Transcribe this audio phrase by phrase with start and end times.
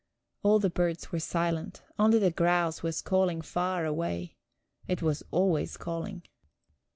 [0.41, 4.35] All the birds were silent; only the grouse was calling far away
[4.87, 6.23] it was always calling.